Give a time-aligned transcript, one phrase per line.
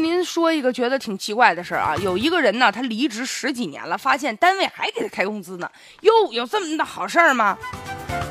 [0.00, 5.70] 跟您说一个觉得挺奇怪的事儿啊，有一个人呢，他离职十几年了，发现单位还给他开工资呢。
[6.00, 7.58] 哟，有这么的好事儿吗？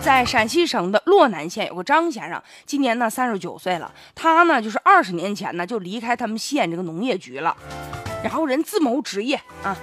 [0.04, 3.94] 在陕西省的洛南县有个张先生，今年呢三十九岁了。
[4.16, 7.56] 他呢就是二十年前呢就离开他们县这个农业局了，
[8.24, 9.78] 然后人自谋职业啊。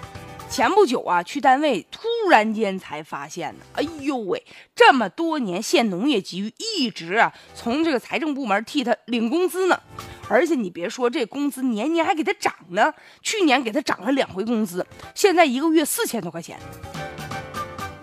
[0.50, 4.44] 前不久啊去单位，突然间才发现呢，哎呦喂，
[4.74, 9.80] 这么多年县农业局一直啊从这个财政部门替他领工资呢。
[10.28, 12.92] 而且你别说，这工资年年还给他涨呢。
[13.22, 16.58] 去年给他涨了两回工资，现在一个月四千多块钱。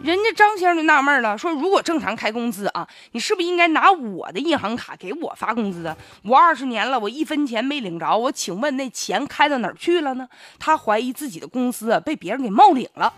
[0.01, 5.95] 人家张先生就纳闷了，说如果正常开工资啊，你是不是应该拿我的银行卡给我发工资啊？
[6.23, 10.27] 我二十年了，我一分钱没领着，我请问那钱开到哪儿去了呢？
[10.59, 13.13] 他怀疑自己的工资啊被别人给冒领了。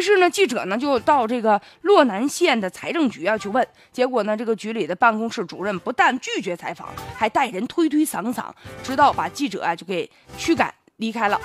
[0.00, 8.50] 于是呢，记者呢就到这个洛南县的财政局啊去问，结果呢，这个局里的办公室主任不但拒绝采访，还带人推推搡搡，
[8.82, 11.38] 直到把记者啊就给驱赶离开了。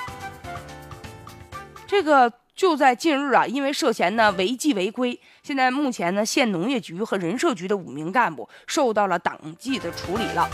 [1.85, 10.49] 这个就在近日啊，因为涉嫌呢违纪违规，现在目前呢县农业局和人社局的五名干部受到了党纪的处理了。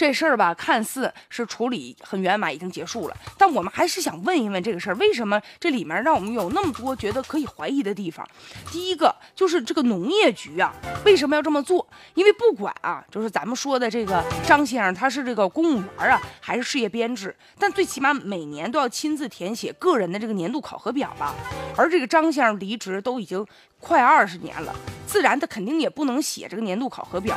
[0.00, 3.16] 这事儿吧，看似是处理很圆满，已经结束了。
[3.36, 8.26] 但我们还是想问一问这个事儿，为什么这里面让我们有那么多觉得可以怀疑的地方？
[8.72, 10.72] 第一个就是这个农业局啊，
[11.04, 11.86] 为什么要这么做？
[12.14, 21.34] 因为不管啊，就是咱们说的这个张先生，他是这个公务员啊，还是事业编制，但最起码每年都要亲自填写个人的这个年度考核表吧。
[21.76, 23.46] 而这个张先生离职都已经
[23.78, 24.74] 快二十年了，
[25.06, 27.36] 自然他肯定也不能写这个年度考核表。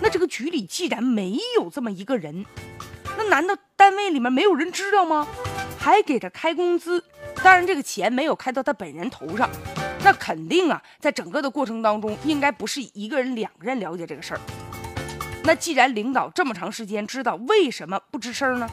[0.00, 2.44] 那这个局里既然没有这么一个人，
[3.16, 5.26] 那难道单位里面没有人知道吗？
[5.78, 7.02] 还给他开工资，
[7.42, 9.48] 当然这个钱没有开到他本人头上，
[10.02, 14.40] 那肯定啊，在整个的过程当中，应该不是一个人、两个人了解这个事儿。
[15.42, 18.68] 那既然领导这么长时间知道，为什么不吱声呢？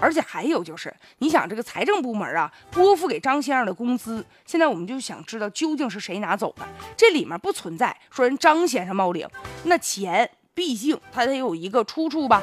[0.00, 6.66] 而且还有就是，你想这个财政部门啊，拨付给张先生的工资，现在我们就想知道究竟是谁拿走的。
[6.96, 9.28] 这里面不存在说人张先生冒领，
[9.64, 12.42] 那钱毕竟他得有一个出处吧，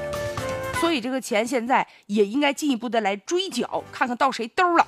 [0.79, 4.85] 所以这个钱现在也应该进一步的来追缴，看看到谁兜了。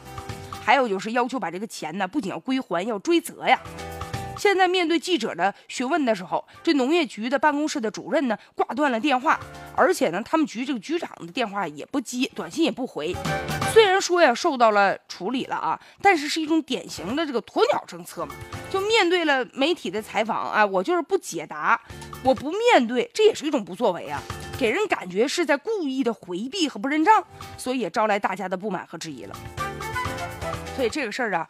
[0.63, 3.59] 还有就是要求把这个钱呢，不仅要归还，要追责呀。
[4.39, 9.37] 现在面对记者的询问的时候，这农业局的办公室的主任呢挂断了电话，
[9.75, 13.13] 而且呢，他们局这个局长的电话也不接，短信也不回。
[13.73, 18.33] 虽然说呀受到了处理了啊，但是是一种典型的这个鸵鸟政策嘛。
[18.71, 21.79] 就面对了媒体的采访啊，我就是不解答，
[22.23, 24.21] 我不面对，这也是一种不作为啊，
[24.57, 27.21] 给人感觉是在故意的回避和不认账，
[27.57, 29.35] 所以也招来大家的不满和质疑了。
[30.77, 31.45] 所以这个事儿啊。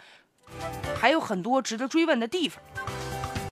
[0.99, 2.61] 还有很多值得追问的地方。